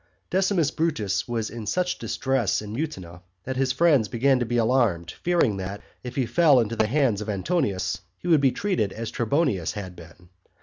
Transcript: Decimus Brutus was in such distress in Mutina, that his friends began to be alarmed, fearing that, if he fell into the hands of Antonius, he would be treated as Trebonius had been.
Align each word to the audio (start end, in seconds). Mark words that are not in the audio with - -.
Decimus 0.31 0.71
Brutus 0.71 1.27
was 1.27 1.51
in 1.51 1.67
such 1.67 1.99
distress 1.99 2.59
in 2.59 2.73
Mutina, 2.73 3.21
that 3.43 3.55
his 3.55 3.71
friends 3.71 4.07
began 4.07 4.39
to 4.39 4.47
be 4.47 4.57
alarmed, 4.57 5.11
fearing 5.21 5.57
that, 5.57 5.79
if 6.03 6.15
he 6.15 6.25
fell 6.25 6.59
into 6.59 6.75
the 6.75 6.87
hands 6.87 7.21
of 7.21 7.29
Antonius, 7.29 8.01
he 8.17 8.27
would 8.27 8.41
be 8.41 8.51
treated 8.51 8.93
as 8.93 9.11
Trebonius 9.11 9.73
had 9.73 9.95
been. 9.95 10.29